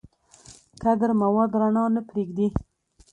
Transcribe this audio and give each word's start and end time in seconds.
کدر 0.81 1.09
مواد 1.21 1.51
رڼا 1.61 1.85
نه 1.95 2.01
پرېږدي. 2.09 2.47